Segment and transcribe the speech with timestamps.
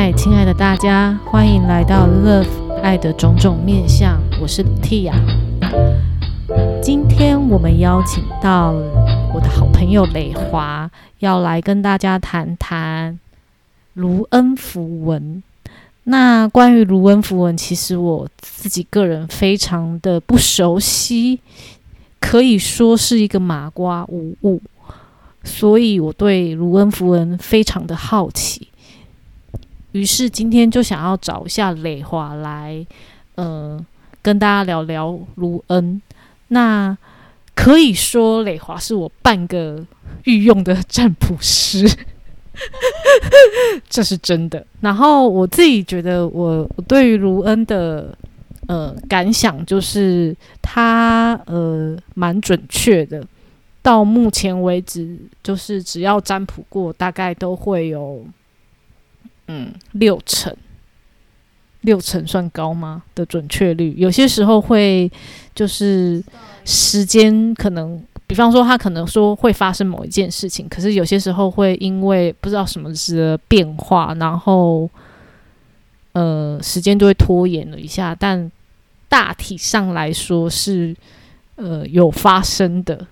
[0.00, 2.46] 嗨，亲爱的大家，欢迎来到 Love
[2.84, 5.12] 爱的种种面相，我是 Tia。
[6.80, 8.70] 今天我们邀请到
[9.34, 10.88] 我的好朋友磊华，
[11.18, 13.18] 要来跟大家谈谈
[13.94, 15.42] 卢恩符文。
[16.04, 21.40] 那关于卢恩符文，其实我自己个人非常的不熟悉，
[22.20, 24.62] 可以说是一个麻瓜无误，
[25.42, 28.67] 所以我对卢恩符文非常的好奇。
[29.98, 32.86] 于是今天就想要找一下磊华来，
[33.34, 33.84] 呃，
[34.22, 36.00] 跟大家聊聊卢恩。
[36.48, 36.96] 那
[37.52, 39.84] 可以说磊华是我半个
[40.22, 41.84] 御用的占卜师，
[43.90, 44.64] 这是真的。
[44.80, 48.16] 然后我自己觉得，我我对于卢恩的
[48.68, 53.26] 呃感想就是他呃蛮准确的。
[53.82, 58.24] 到目前为止，就是只要占卜过，大概都会有。
[59.48, 60.54] 嗯，六成，
[61.80, 63.02] 六成算高吗？
[63.14, 65.10] 的准确率，有些时候会
[65.54, 66.22] 就是
[66.64, 74.88] 时间可能，比方说他可能说会发生某一件事情，可是有些时候会因为不知道什么的变化，然后
[76.12, 78.50] 呃时间就会拖延了一下，但
[79.08, 80.94] 大体上来说是
[81.56, 83.06] 呃有发生的。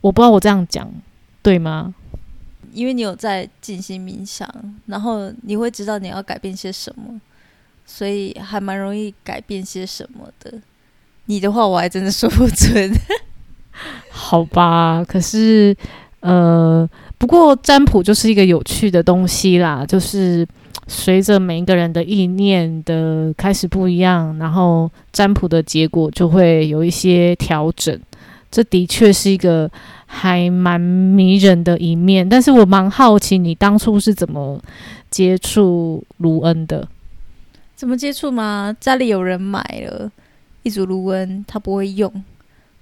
[0.00, 0.92] 我不知道我这样讲
[1.40, 1.94] 对吗？
[2.72, 4.48] 因为你有在进行冥想，
[4.86, 7.20] 然后你会知道你要改变些什么，
[7.86, 10.52] 所以还蛮容易改变些什么的。
[11.26, 12.90] 你的话我还真的说不准，
[14.10, 15.04] 好吧？
[15.06, 15.76] 可是
[16.20, 20.46] 呃，不过占卜就是一个有趣的东西啦，就是
[20.86, 27.98] 随着每一个人的意念的开始不一样，然后占卜的结果就会有一些调整。
[28.50, 29.70] 这的确是一个。
[30.10, 34.58] 还蛮迷人的一面，但是我蛮好奇你当初是怎么
[35.10, 36.88] 接触卢恩的？
[37.76, 38.74] 怎么接触吗？
[38.80, 40.10] 家里有人买了
[40.62, 42.10] 一组卢恩，他不会用，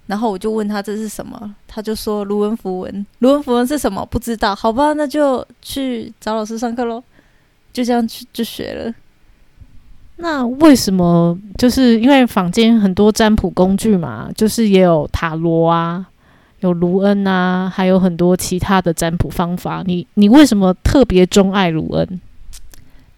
[0.06, 3.06] 然后我就问他这是什么，他就说卢恩符文。
[3.18, 4.06] 卢恩符文是什么？
[4.06, 4.54] 不知道。
[4.54, 7.02] 好吧，那就去找老师上课喽。
[7.72, 8.94] 就这样去就学了。
[10.16, 11.38] 那为什么？
[11.58, 16.06] 就是因为坊间很多占卜工具嘛，就是也有塔罗啊。
[16.60, 19.82] 有卢恩啊，还有很多其他的占卜方法。
[19.86, 22.20] 你你为什么特别钟爱卢恩？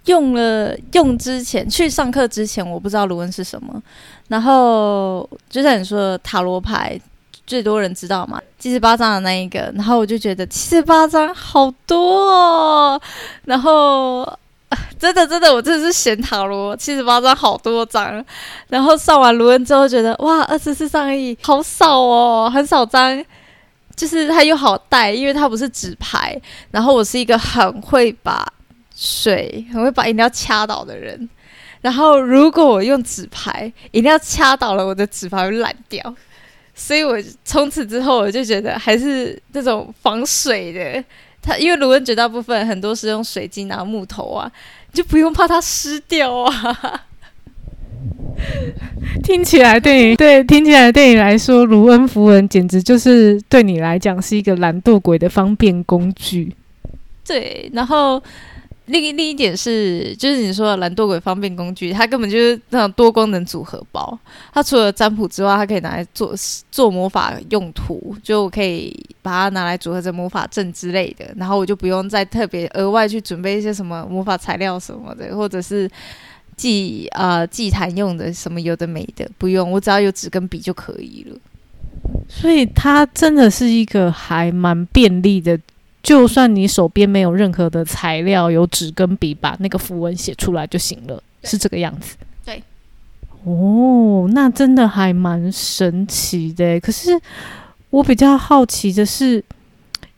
[0.06, 3.82] 用了用之前去上课之前，我不知道卢恩是什么。
[4.28, 6.98] 然后就像你说的塔罗牌，
[7.46, 9.70] 最多人知道嘛，七十八张的那一个。
[9.74, 13.00] 然后我就觉得七十八张好多哦。
[13.44, 14.22] 然后
[14.98, 18.24] 真的真的，我真的是嫌塔罗七十八张好多张。
[18.68, 23.24] 然后上完卢恩之后，觉得哇，二十四张而已，好少哦，很少张。
[23.96, 26.40] 就是它又好带，因为它不是纸牌。
[26.70, 28.46] 然后我是一个很会把
[28.94, 31.28] 水、很会把饮料掐倒的人。
[31.80, 36.14] 然后如果我用纸牌，饮料掐倒了，我的纸牌会烂掉。
[36.74, 41.04] 所以我从此之后，我就觉得还是那种防水的。
[41.48, 44.52] 它因为卢恩绝大部分很多是用水晶啊、木头啊，
[44.92, 47.04] 就不用怕它湿掉啊。
[49.24, 56.54] 听起来对你对听起来对你来说，卢恩符文简直就是对你来讲是一个懒惰鬼的方便工具。
[57.26, 58.22] 对，然后
[58.88, 64.18] 另另一点是，就是你说的懒惰鬼方便工具，它根本就是那种多功能组合包。
[64.52, 66.34] 它除了占卜之外，它可以拿来做
[66.70, 71.32] 做魔法用途，就可以把它拿来组合成魔法阵之类的。
[71.36, 75.88] 然后我就不用再特别额外去准备一些什么魔法材料什么的，或者是。
[76.58, 81.38] 祭啊祭坛用的什么有的没的不用，我只要有纸跟笔就可以了。
[82.28, 85.56] 所以它真的是一个还蛮便利的，
[86.02, 92.16] 就算你手边没有任何的材料，有纸跟笔，把那个符文写出来就行了，是这个样子。
[92.44, 92.62] 对，
[93.44, 96.80] 哦，那真的还蛮神奇的。
[96.80, 97.10] 可是
[97.90, 99.44] 我比较好奇的是，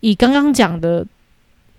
[0.00, 1.06] 以刚刚讲的。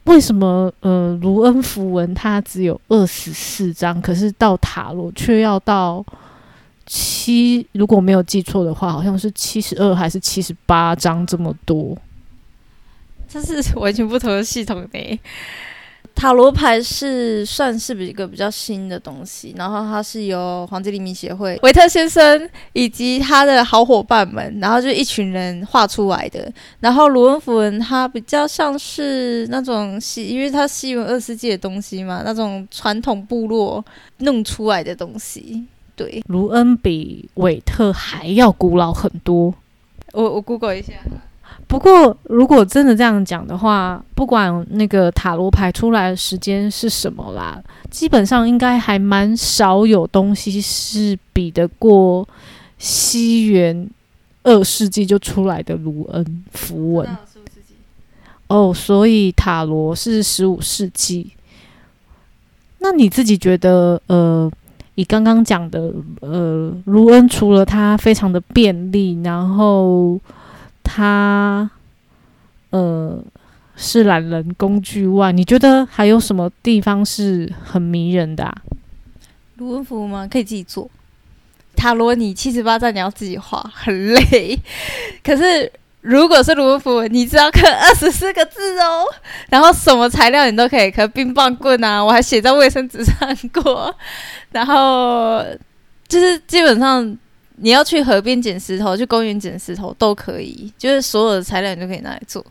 [0.06, 6.04] 为什么呃卢恩符文它只有二十四张，可是到塔罗却要到
[6.88, 7.64] 七？
[7.74, 11.96] 如果没有记错的话，好像是七十二还是七十八张这么多？
[13.32, 15.20] 这是完全不同的系统呢。
[16.14, 26.52] 塔罗牌是算是一个比较新的东西，然后它是由黄金黎明协会维特先生以及他的好伙伴们，然后就一群人画出来的。
[26.82, 33.84] 然后卢恩符文它比较像是那种西，因为它西文二世纪的东西嘛，那种传统部落
[34.18, 35.66] 弄出来的东西。
[35.96, 39.54] 对，卢恩比韦特还要古老很多。
[40.12, 40.94] 我我 Google 一下。
[41.72, 52.28] 不过如果真的这样讲的话，不管那个塔罗牌出来的时间是什么啦，基本上应该还蛮少有东西是比得过
[52.78, 53.90] 西元
[54.44, 57.08] 二世纪就出来的卢恩符文。
[58.48, 61.32] 哦，所以塔罗是十五世纪。
[62.80, 64.52] 那你自己觉得，呃，
[64.96, 70.20] 你刚刚讲的，呃，卢恩除了它非常的便利，然后
[70.94, 71.70] 它，
[72.72, 73.24] 呃，
[73.78, 78.54] 是懒人工具外，你觉得还有什么地方是很迷人的？
[79.56, 80.28] 卢恩符吗？
[80.30, 80.90] 可以自己做。
[81.76, 84.60] 塔罗你七十八张你要自己画，很累。
[85.24, 85.72] 可是。
[86.02, 89.06] 如果是卢恩符，你只要刻二十四个字哦，
[89.52, 93.96] 然后什么材料你都可以刻，冰棒棍啊，我还写在卫生纸上过。
[94.52, 95.46] 然后
[96.08, 97.16] 就是基本上
[97.58, 102.46] 你要去河边捡石头，去公园捡石头都可以，就是所有的材料你都可以拿来做。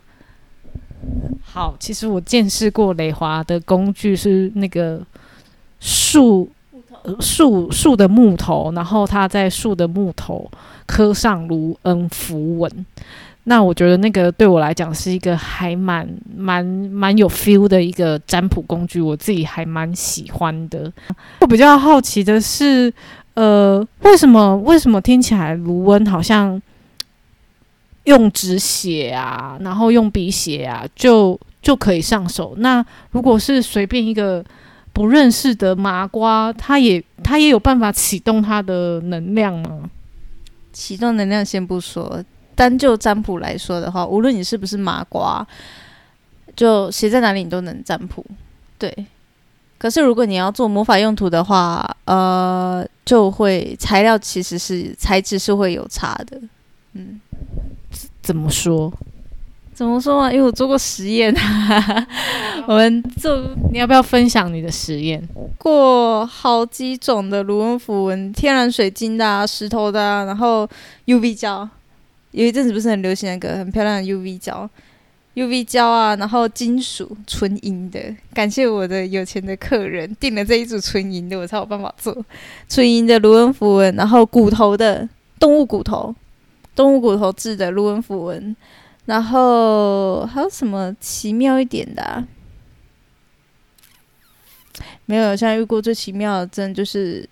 [1.43, 5.01] 好，其实我见识过雷华的工具是那个
[5.81, 6.49] 树
[7.19, 10.49] 树树的木头，然后他在树的木头
[10.87, 12.87] 刻上卢恩符文。
[13.45, 16.07] 那我觉得那个对我来讲是一个还蛮
[16.37, 20.93] 蛮蛮有 feel 的一个占卜工具，我自己还蛮喜欢的。
[21.41, 22.93] 我比较好奇的是，
[23.35, 26.61] 呃，为什么为什么听起来卢恩好像
[28.05, 32.55] 用纸写啊，然后用笔写啊，就就可以上手？
[32.59, 34.45] 那如果是随便一个
[34.93, 39.89] 不认识的麻瓜，他也他也有办法启动他的能量吗？
[40.73, 42.23] 启动能量先不说。
[42.57, 45.47] 单就占卜来说的话，无论你是不是麻瓜，
[46.55, 48.23] 就写在哪里你都能占卜。
[48.77, 49.07] 对，
[49.79, 56.41] 可是如果你要做魔法用途的话，呃，就会材料其实是材质是会有差的。
[56.93, 57.21] 嗯，
[58.23, 58.93] 怎么说？
[59.75, 60.31] 怎么说啊？
[60.31, 61.35] 因为我做过实验，
[62.69, 63.37] 我们做，
[63.73, 65.29] 你要不要分享你的实验？
[65.59, 70.69] 过好几种的卢恩符文，天然水晶的、石头的，然后
[71.07, 71.69] UV 胶。
[72.31, 74.71] 有一阵子不是很流行那个很漂亮的 UV 胶
[75.35, 78.01] ，UV 胶啊，然后金属纯银的，
[78.35, 82.25] 感谢我的有钱的客人订了这一组纯银的，我才有办法做
[82.69, 86.15] 纯银的卢恩符文，然后骨头的动物骨头，
[86.75, 88.55] 动物骨头制的卢恩符文，
[89.07, 92.25] 然后还有什么奇妙一点的？
[95.07, 97.29] 没有，现在遇过最奇妙的，真的就是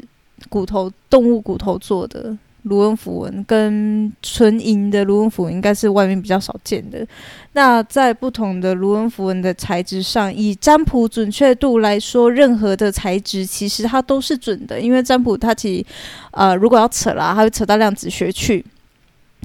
[0.48, 2.36] 骨头动物骨头做的。
[2.64, 7.06] 卢恩符文跟纯银的卢恩符文应该是外面比较少见的。
[7.52, 15.84] 那在不同的卢恩符文的材质上，以占卜准确度来说，任何的材质其实它都是准的，因为占卜它其
[16.32, 18.64] 呃如果要扯啦，它会扯到量子学去，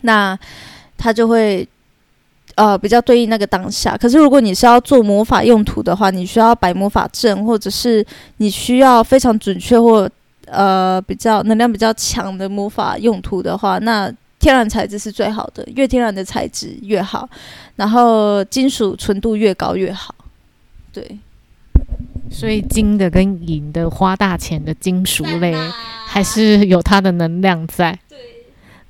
[0.01, 0.37] 那
[0.97, 1.67] 它就会
[2.55, 3.95] 呃比较对应那个当下。
[3.95, 8.05] 可是如果你是要做魔法用途的话，你需要摆魔法阵，或者是
[8.37, 10.09] 你需要非常准确或
[10.53, 17.27] 呃，比较能量比较强的魔法用途的话，那天然材质是最好的，越天然的材质越好，
[17.75, 20.13] 然后金属纯度越高越好。
[20.91, 21.17] 对，
[22.29, 25.55] 所以金的跟银的花大钱的金属类，
[26.05, 27.97] 还是有它的能量在。
[28.07, 28.17] 对。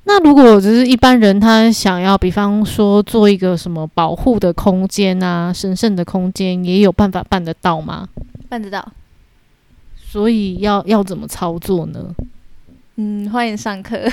[0.06, 8.06] 那如果只是一般人，他想要，比方说做一个什么保护的空间啊，神圣的空间，也有办法办得到吗？
[8.50, 8.86] 办得到。
[10.14, 11.98] 所以要要怎么操作呢？
[12.94, 13.98] 嗯，欢迎上课。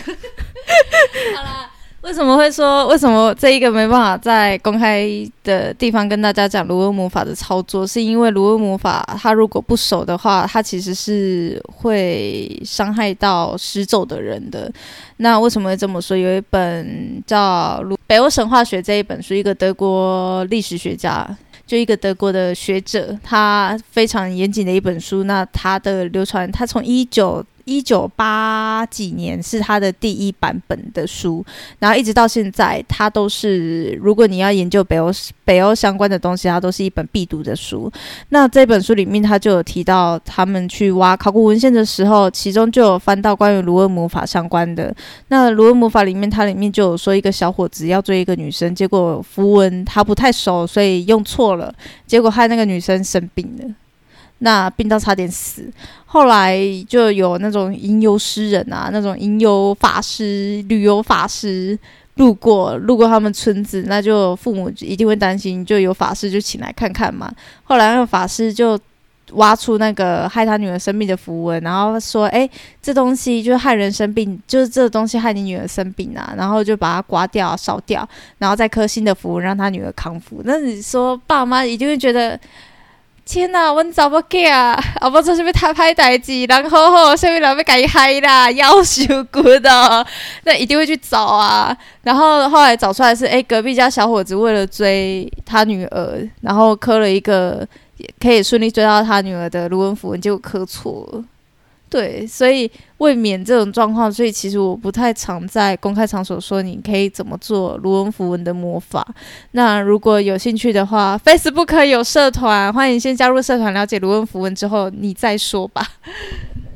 [1.35, 1.69] 好啦，
[2.01, 5.07] 为什么会说为什么这一个没办法在公开
[5.43, 7.85] 的地方跟大家讲卢恩魔法的操作？
[7.85, 14.73] 是因为卢恩魔法它如果不熟的话，它其实是会伤害到施咒的人的。
[15.17, 16.17] 那为什么会这么说？
[16.17, 21.37] 有一本叫《北欧神话学》这一本书，一个德国历史学家。
[21.71, 25.23] 就一个德国的学者，他非常严谨的一本书。
[25.23, 27.41] 那他的流传，他从一九。
[27.65, 31.43] 一九八几年是他的第一版本的书，
[31.79, 35.11] 然后一直到现在，它都是如果你要研究北欧
[35.43, 37.91] 北欧相关的东西，它都是一本必读的书。
[38.29, 44.93] 那这本书里面，他就有提到他们去挖考古文献的时候，其中就有翻到关于卢恩魔法相关的。
[45.27, 51.73] 那卢恩魔法里面，它里面就有说一个小伙子要追一个女生，结果符文他不太熟，所以用错了，
[52.05, 53.73] 结果害那个女生生病了。
[54.43, 55.71] 那病到差点死，
[56.07, 61.77] 后来就有那种吟游诗人啊，那种吟游法师、旅游法师
[62.15, 67.31] 路过路过他们村子，那就父母一定会担心，就有法师就请来看看嘛。
[67.63, 68.79] 后来那个法师就
[69.33, 72.49] 挖出那个害他女儿生病的符文，然后说：“哎，
[72.81, 80.41] 这东西就害人生病，就是这东西害你女儿生病啊。”然后就把它刮掉、烧掉，然后再刻新的符文让他女儿康复。
[80.45, 82.39] 那你说爸妈一定会觉得。
[83.23, 90.05] 天呐，阮查某囝啊， 啊不做啥物太歹代志，然后吼，下面人要甲伊嗨啦， 夭寿骨的，
[90.43, 91.75] 那一定会去找啊。
[92.03, 97.65] 然后后来找出来是，哎，隔壁家小伙子为了追他女儿，然后磕了一个
[98.19, 101.23] 可以顺利追到他女儿的卢恩符文，结果磕错了。
[101.91, 109.05] 对，所以为免这种状况，所以其实我不太常在公开场所说你可以怎么做卢恩符文的魔法。
[109.51, 115.85] 那如果有兴趣的话，Facebook 有社团，欢迎先加入社团了解卢恩符文之后你再说吧。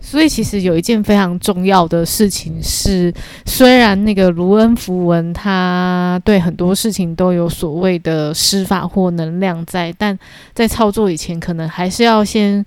[0.01, 3.13] 所以其实有一件非常重要的事情是，
[3.45, 10.19] 虽然那个卢恩符文它对很多事情都有所谓的施法或能量在，但
[10.53, 12.65] 在操作以前，可能还是要先。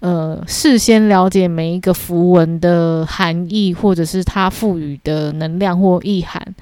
[0.00, 6.54] 呃，事先了解每一个符文的含义，或者是它赋予的能量或意涵，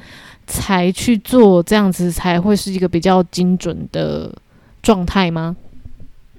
[0.47, 4.35] 才去做，这样子才会是一个比较精准的
[4.83, 5.55] 状态吗？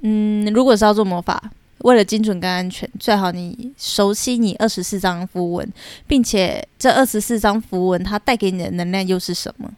[0.02, 5.72] 嗯，如果是要做魔法，为了精准跟安全，最好你熟悉你二十四张符文，
[6.08, 9.72] 并且这二十四张符文它带给你的能量又是什么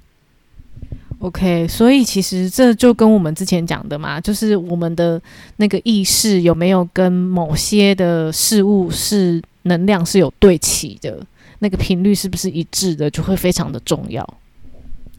[1.19, 5.21] ？OK，所以其实这就跟我们之前讲的嘛，就是我们的
[5.57, 11.21] 那个意识有没有跟某些的事物是能量是有对齐的，
[11.59, 14.25] 那个频率是不是一致的，就会非常的重要。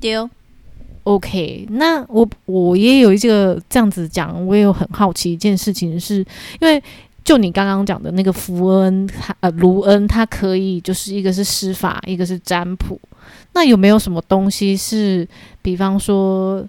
[0.01, 0.29] 丢
[1.03, 6.25] ，OK，那我我也有一个这样子讲，我也有很好奇一件事情，是
[6.61, 6.83] 因为
[7.23, 13.01] 就你刚刚讲的那个福恩，他呃，卢恩，他可以就是一个是施法，一个是占卜。
[13.53, 15.27] 那有没有什么东西是，
[15.63, 16.67] 比方说，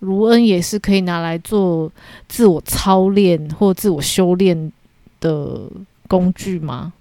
[0.00, 1.90] 卢恩也是可以拿来做
[2.28, 4.72] 自我操练或自我修炼
[5.20, 5.68] 的
[6.06, 6.92] 工具吗？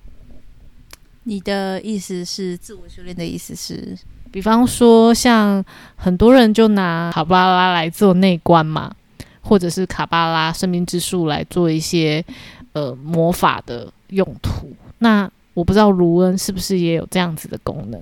[1.24, 3.98] 你的意思是自我修炼的意思是，
[4.32, 5.64] 比方说像
[5.96, 8.96] 很多人就拿卡巴拉来做内观嘛，
[9.48, 12.24] 或者是卡巴拉生命之树来做一些
[12.74, 14.72] 呃魔法的用途。
[15.00, 18.01] 那我不知道卢恩是不是也有这样子的功能？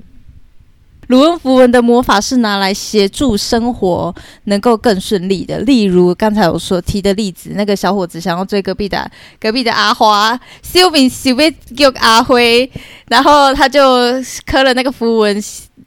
[1.07, 4.13] 卢恩符文的魔法是拿来协助生活
[4.45, 9.09] 能够更顺利的，例如刚才我所提的例子，那个小伙子想要追隔壁的
[9.39, 12.67] 隔壁的阿花，小明小被叫阿辉，
[13.07, 13.85] 然后他就
[14.47, 15.39] 刻了那个符文，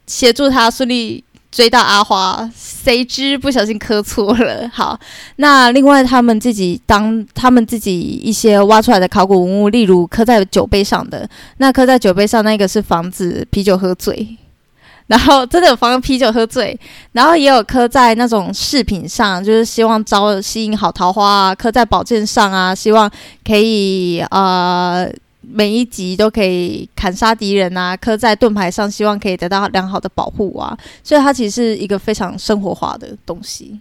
[0.07, 4.69] 协助他顺利追到阿花，谁知不小心磕错了。
[4.73, 4.99] 好，
[5.37, 11.27] 那另外他们自己当他们自己一些挖出来的考古文物，例如刻在酒杯上的，
[11.57, 14.37] 那刻在酒杯上那个是防止啤酒喝醉。
[15.09, 16.79] 然后真的有防啤酒喝醉，
[17.13, 23.09] 然后也有刻在那种饰品上，就是希望招吸引好桃花啊；刻在宝剑上啊，希望
[23.43, 25.11] 可以呃
[25.51, 30.77] 每一集都可以砍杀敌人啊；刻在盾牌上，希望可以得到良好的保护啊。
[31.03, 33.79] 所以它其实是一个非常生活化的东西，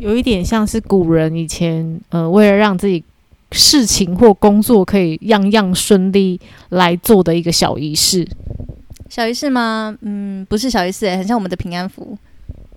[0.00, 3.02] 有一点像是古人以前呃为了让自己
[3.52, 8.26] 事情或工作可以样样顺利来做的一个小仪式。
[9.08, 9.96] 小仪式吗？
[10.00, 12.18] 嗯，不是小仪式，很像我们的平安符。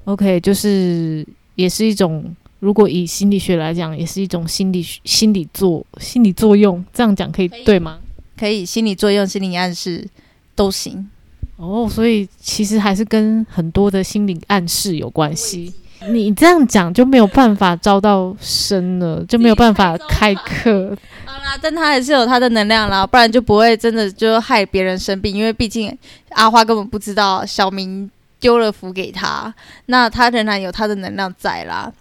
[0.05, 2.23] OK，就是也是一种，
[2.59, 6.85] 如果以心理学来讲，也是一种心理心理作心理作用。
[6.93, 7.97] 这样讲可以对吗？
[8.39, 10.07] 可以，心理作用、心理暗示
[10.55, 11.09] 都行。
[11.57, 15.73] 哦，所以其实还是跟很多的心理暗示有关系。
[16.07, 20.95] 你这样讲就没有办法招到生了，就没有办法开课。
[21.25, 25.35] 好啦，但他还是有他的能量啦，不然就不会真的就害别人生病。
[25.35, 25.93] 因为毕竟
[26.29, 29.53] 阿花根本不知道小明丢了符给他，
[29.87, 31.91] 那他仍然有他的能量在啦。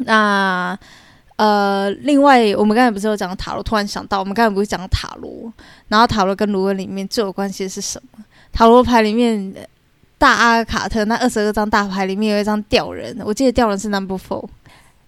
[0.00, 0.78] 那呃，
[1.42, 5.52] 呃另外我们刚才不是有讲塔罗，突然想到我们刚才不是讲塔罗，
[5.88, 8.24] 然后塔罗跟卢恩里面最有关系的是什么？
[8.52, 9.52] 塔罗牌里面。
[10.22, 14.46] 大阿卡特那二十二张大牌里面有一张吊人，我记得吊人是 Number Four。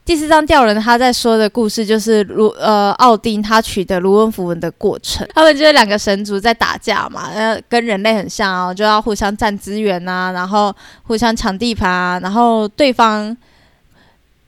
[0.05, 5.25] 第四张吊人他在说的故事就是卢呃奥丁他取得卢恩符文的过程。
[5.33, 10.75] 他们就是两个神族在打架嘛，呃跟人类很像哦，就要互相占资源啊，然后
[11.05, 13.37] 互相抢地盘啊，然后对方。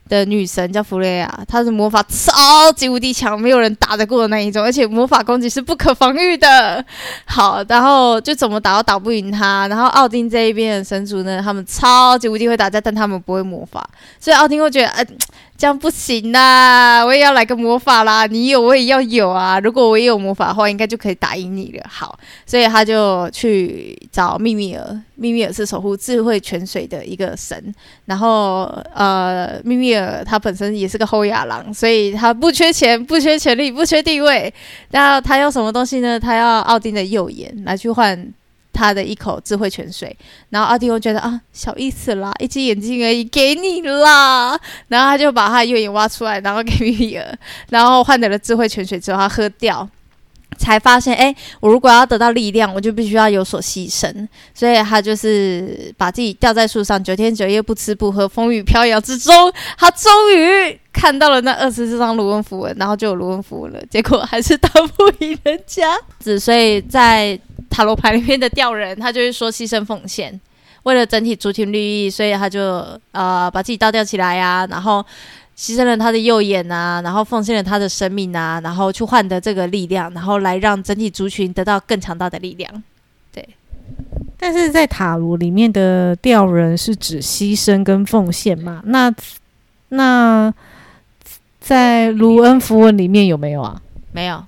[0.07, 6.83] 的女神叫弗雷亚，她是魔法超级无敌强，没有人打得过的那一种，而且魔法攻击是不可防御的。
[7.25, 9.67] 好，然后就怎么打都打不赢她。
[9.67, 13.87] 然后奥丁这一边的神族呢，他们超级无敌会打架，但他们不会魔法，
[14.19, 15.05] 所以奥丁会觉得，呃，
[15.57, 18.27] 这样不行啦，我也要来个魔法啦！
[18.27, 19.59] 你有我也要有啊！
[19.59, 21.83] 如果我也有魔法的话，应该就可以打赢你了。
[21.89, 27.73] 好，所以他就去找秘密尔，秘密尔是守护智慧泉水的一个神。
[28.05, 34.53] 然后呃，秘密尔他本身也是个后亚郎，所以他不缺钱，不缺权力，不缺地位。
[34.91, 36.19] 那他要什么东西呢？
[36.19, 38.31] 他要奥丁的右眼来去换。
[38.77, 40.15] 他的一口智慧泉水，
[40.51, 44.51] 然后奥丁又觉得啊，小意思啦，一只眼睛而已，给你啦。
[44.87, 47.37] 然后他就把他的右眼挖出来，然后给米米尔，
[47.69, 49.89] 然后换得了智慧泉水之后，他喝掉，
[50.59, 54.27] 才发现，哎，我如果要得到力量，我就必须要有所牺牲。
[54.53, 59.33] 所以他就是把自己吊在树上，九天九夜不吃不喝，风雨飘摇之中，
[59.77, 63.81] 他终于看到了那二十四张卢恩符文，然后就有卢恩符文了。
[63.89, 67.39] 结果还是打不赢人家，只所以在。
[67.69, 70.39] 塔罗牌里面的吊人，他就是说牺牲奉献，
[70.83, 72.61] 为了整体族群利益，所以他就
[73.11, 75.05] 呃把自己倒吊起来呀，然后
[75.57, 82.83] 牺牲了他的右眼啊，然后奉献了他的生命啊，然后去换得这个力量，然后来让整体族群得到更强大的力量。
[83.33, 83.47] 对，
[84.37, 88.81] 但是在塔罗里面的吊人是指牺牲跟奉献嘛？
[88.85, 89.13] 那
[89.89, 90.53] 那
[91.59, 93.81] 在卢恩符文里面有没有啊？
[94.11, 94.43] 没有。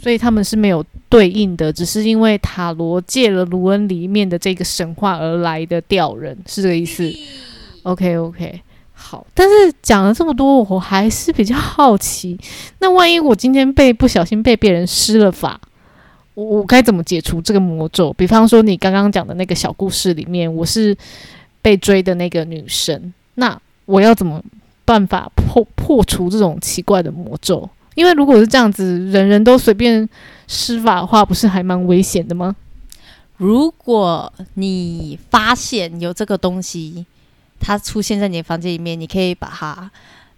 [0.00, 7.12] 所以他们是没有对应的，只是因为塔罗借了卢恩里面的这个神话而来的吊人，是这个意思。
[7.82, 8.60] OK OK，
[8.92, 9.26] 好。
[9.34, 12.38] 但是讲了这么多，我还是比较好奇，
[12.78, 15.60] 那万一我今天被不小心被别人施了法，
[16.34, 18.12] 我我该怎么解除这个魔咒？
[18.12, 20.96] 比方说你刚刚讲的那个小故事里面，我是
[21.62, 24.42] 被追的那个女生，那我要怎么
[24.84, 27.68] 办法破破除这种奇怪的魔咒？
[27.96, 30.08] 因为如果是这样子，人人都随便
[30.46, 32.54] 施法的话，不是还蛮危险的吗？
[33.38, 37.04] 如果你发现有这个东西，
[37.58, 39.90] 它出现在你的房间里面，你可以把它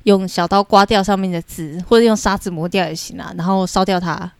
[0.04, 4.32] 用小刀刮掉上面的字，或者用砂纸磨掉也行啊，然后烧掉它。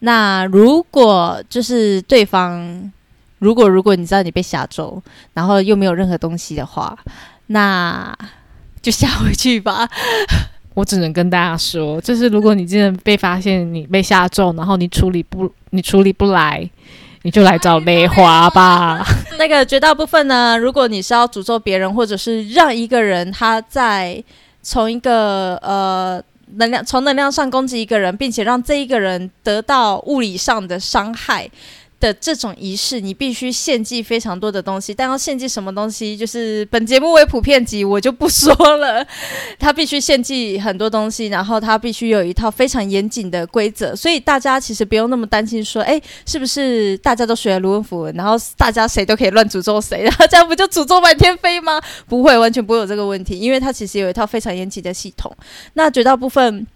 [0.00, 2.92] 那如果就是对方，
[3.38, 5.02] 如果如果你知道你被吓走，
[5.32, 6.98] 然后又没有任何东西的话，
[7.46, 8.16] 那
[8.82, 9.88] 就下回去吧。
[10.74, 16.68] 我只能跟大家说，就是如果你真的被发现你被下咒，然后你处理不你处理不来，
[17.22, 19.04] 你就来找雷华吧。
[19.38, 24.22] 那个绝大部分呢，如果你是要诅咒别人，或者是让一个人他在
[24.62, 26.22] 从一个呃
[26.56, 31.50] 能量从能量上攻击一个人，并且让这一个人得到物理上的伤害。
[32.02, 39.06] 的这种仪式，你必须献祭非常多的东西，但要献祭什么东西，就是本节目为普遍级，我就不说了。
[39.56, 51.80] 他必须献祭很多东西，然后他必须有一套非常严谨的规则，所以大家其实不用那么担心，说，哎，是不是大家都学了卢恩符文，然后大家谁都可以乱诅咒谁，然后这样不就诅咒满天飞吗？
[52.08, 55.32] 不会，完全不会有这个问题，因为它其实有一套非常严谨的系统。
[55.74, 56.66] 那绝大部分。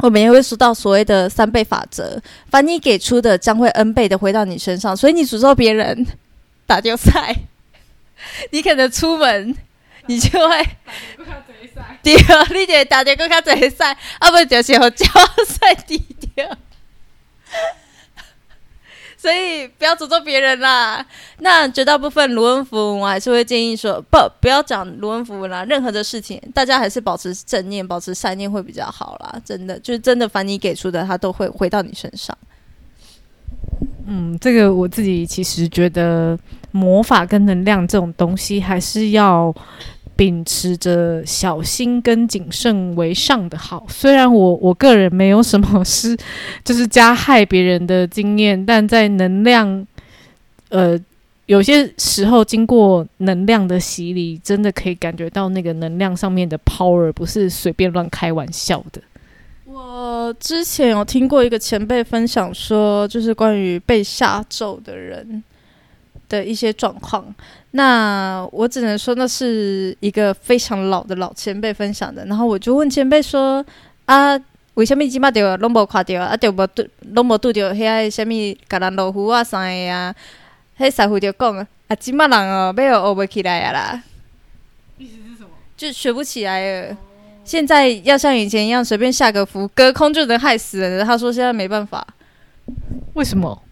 [0.00, 6.06] 我们也会说到所谓的三倍法则，凡你给出的将会 n 倍的回到你身上，所以你诅咒别人
[6.66, 7.34] 打丢赛，
[8.52, 9.54] 你可能出门
[10.06, 10.68] 你就会
[12.02, 12.14] 丢，
[12.54, 15.06] 你就打丢更加贼赛，啊不就是好交
[15.46, 15.98] 赛低
[16.34, 16.56] 掉。
[19.20, 21.04] 所以不要诅咒别人啦。
[21.40, 25.64] 那绝大部分卢恩符文，我还是会建议说，不不要讲卢恩符文啦。
[25.64, 29.34] 任何的事情，大家还是保持正念、保持善念会比较好啦。
[29.44, 32.38] 真的，就是真的，凡你给出的，它都会回到你身上。
[34.06, 36.38] 嗯，这个我自己其实觉得
[36.70, 39.54] 魔法跟能量这种东西，还是要。
[40.18, 46.16] 秉持着小心跟谨慎为上的好，虽然我我个人没有什么是
[46.64, 49.86] 就是加害别人的经验，但在能量，
[50.70, 50.98] 呃，
[51.46, 59.00] 有些时候经过能量的洗礼，真的可以感觉到那个能量上面的 power 不是随便乱开玩笑的。
[59.66, 65.44] 我之前有听过一个前辈分享说，就是关于被下咒的人。
[66.28, 67.34] 的一些状况，
[67.70, 72.24] 那我只能说那是一个非常老的老前辈分享的。
[72.26, 73.64] 然后我就问前辈说
[74.04, 74.38] ：“啊，
[74.74, 76.36] 为什么今麦着拢无看到啊？
[76.36, 78.32] 着无拄拢无拄着遐个什么
[78.68, 80.14] 橄榄老虎啊啥个啊？
[80.78, 84.02] 迄师傅就讲啊，今麦人哦，要学不起来啊啦。
[84.98, 85.48] 意思是什么？
[85.76, 86.96] 就学不起来了。
[87.44, 91.04] 现在要像以前一样随便下个符，隔空就能害死人。
[91.06, 92.06] 他说现在没办法。
[93.14, 93.62] 为什么？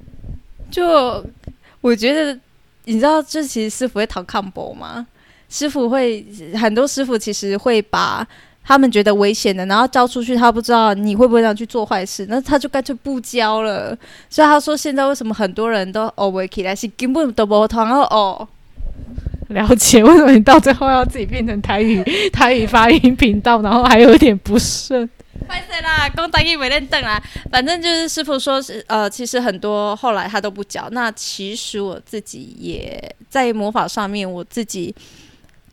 [0.70, 1.24] 就
[1.80, 2.38] 我觉得。
[2.86, 5.06] 你知道这其实师傅会讨抗博吗？
[5.48, 6.26] 师傅会
[6.60, 8.26] 很多师傅其实会把
[8.64, 13.96] 他们觉得危险的，然后交出去，他不知道你会不会这样去做坏事，那他就干脆不交了。
[14.28, 18.48] 所以他说现在为什么很多人都哦，维起来是根本都不通哦。
[19.50, 25.08] 了解为什么你到最后要自己变成台语台语发音频道，然后还有点不顺。
[25.46, 26.08] 快死啦！
[26.14, 30.88] 公单一没练凳啦，反正就是师傅说是呃，其实很多后来他都不教。
[30.90, 34.94] 那其实我自己也在魔法上面，我自己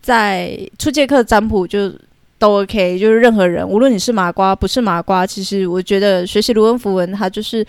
[0.01, 1.91] 在初阶课占卜就
[2.37, 7.65] 都 OK，就是任何人，无论你是麻瓜不是麻瓜，其实我觉得学习卢恩符文，它就是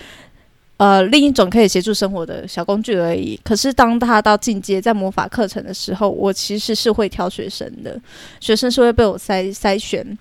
[0.77, 3.39] 呃另一种可以协助生活的小工具而已。
[3.45, 8.01] 可是当他到进阶在魔法课程的时候，我其实是会挑学生的，
[8.41, 10.19] 学生是会被我筛筛选。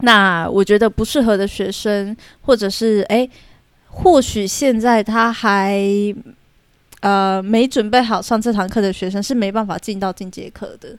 [0.00, 3.28] 那我觉得不适合的学生，或者是哎，
[3.88, 5.82] 或许现在他还
[7.00, 10.96] 呃没准备好上这堂课的学生，是没办法进到进阶课的。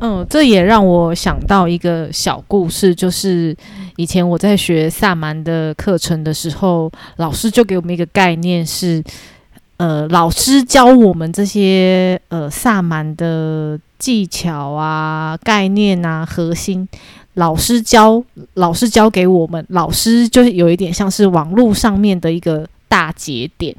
[0.00, 3.56] 嗯，这也让我想到一个小故事，就是
[3.96, 9.02] 以前我在学萨满的课程的时候，老师就给我们一个概念是，
[9.78, 16.86] 呃，老师教我们这些呃萨满的技巧啊、概念啊、核心。
[17.36, 18.22] 老师教，
[18.54, 23.76] 老师教给我们，老师就是有一点像是网络上面的一个大节点，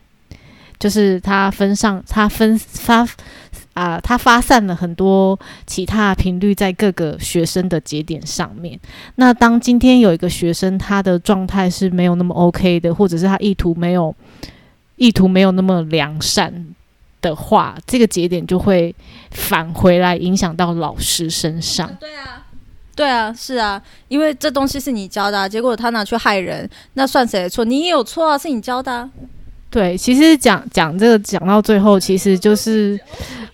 [0.80, 3.08] 就是他分上，他分发
[3.74, 8.80] 啊，他发散了很多其他频率在各个学生的节点上面。
[9.16, 14.16] 那当今天有一个学生他的状态是没有那么 OK 的，或者是他意图没有
[14.98, 16.76] 意图没有那么良善
[17.22, 18.94] 的话，这个节点就会
[19.32, 21.98] 返回来影响到老师身上。
[22.00, 22.44] 对啊。
[22.98, 27.64] 对啊，是啊，因为这东西是你教的，结果他拿去害人，那算谁的错？
[27.64, 29.08] 你也有错啊，是你教的。
[29.70, 33.00] 对，其实讲讲这个讲到最后，其实就是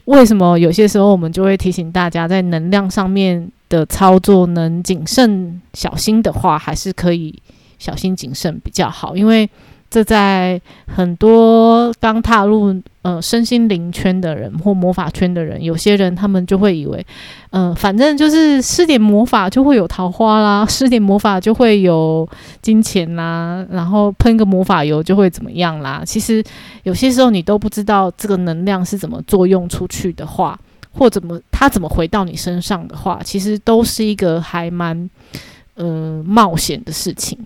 [0.06, 7.38] 为什么有些时候我们就会提醒大家，在能量上面的操作能谨慎小心的话，还是可以
[7.78, 9.50] 小心谨慎比较好，因为。
[9.94, 17.06] 这在很多刚踏入呃身心灵圈的人或魔法圈的人，有些人他们就会以为，
[17.52, 22.28] 嗯，反正就是施点魔法就会有桃花啦， 施点魔法就会有
[22.60, 26.02] 金钱啦，然后喷个魔法油就会怎么样啦。
[26.04, 26.44] 其实
[26.82, 30.60] 有些时候你都不知道这个能量是怎么作用出去的话，
[30.92, 35.08] 或怎么它怎么回到你身上的话，其实都是一个还蛮
[35.76, 37.38] 呃冒险的事情。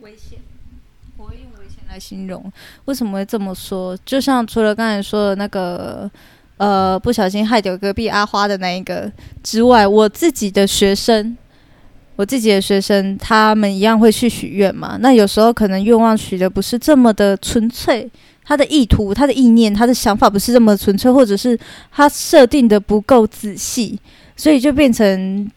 [0.00, 0.38] 危险
[1.16, 2.52] 我会用危险来形容
[2.86, 3.96] 为什么会这么说？
[4.04, 6.10] 就像除了刚才说的那个，
[6.56, 9.10] 呃，不小心害掉隔壁阿花的那一个
[9.42, 11.36] 之外，我自己的学生，
[12.16, 14.98] 我自己的学生，他们一样会去许愿嘛？
[15.00, 18.10] 那有时候可能愿望许的不是这么的纯粹，
[18.44, 21.58] 他的意图、他的意念、他的想法不是这么纯粹，或者是
[21.92, 23.98] 他设定的不够仔细，
[24.36, 25.50] 所以就变成。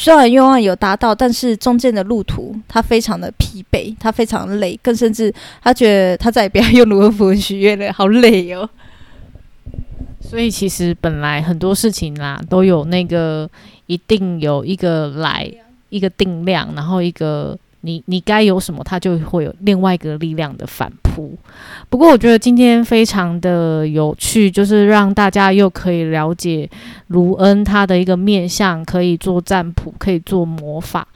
[0.00, 8.70] 虽然愿望有达到，但是中间的路途他非常的疲惫，他非常累，更甚至他觉得他再也不要用卢恩符文许愿了，好累哦。
[10.20, 13.50] 所以其实本来很多事情啦，都有那个
[13.86, 15.52] 一定有一个来
[15.88, 17.58] 一个定量，然后一个。
[17.88, 21.34] 你你该有什么，它就会有另外一个力量的反扑。
[21.88, 26.68] 不过我觉得今天非常的有趣，就是让大家又可以了解
[27.06, 31.08] 卢恩他的一个面相，可以做占卜，可以做魔法。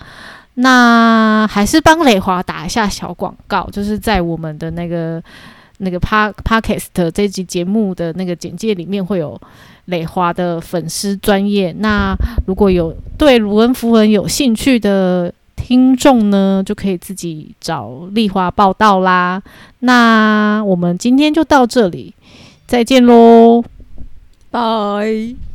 [0.54, 5.22] 那还是帮雷华打一下小广告，就是在我们的那个
[5.78, 9.40] 那个 Pa Podcast 这集节目的那个简介里面会有
[9.86, 11.74] 雷华的粉丝专业。
[11.78, 12.14] 那
[12.46, 15.32] 如果有对卢恩符文有兴趣的，
[15.64, 19.40] 听众呢，就可以自己找丽华报道啦。
[19.78, 22.12] 那我们今天就到这里，
[22.66, 23.62] 再见喽，
[24.50, 25.51] 拜。